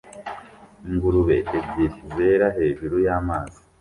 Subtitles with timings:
[0.89, 3.59] Ingurube ebyiri zera hejuru y'amazi